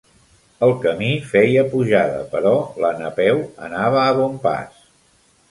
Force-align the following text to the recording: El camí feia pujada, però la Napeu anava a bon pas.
El 0.67 0.71
camí 0.85 1.09
feia 1.33 1.65
pujada, 1.73 2.23
però 2.33 2.55
la 2.85 2.91
Napeu 3.03 3.45
anava 3.69 4.03
a 4.07 4.19
bon 4.23 4.43
pas. 4.49 4.83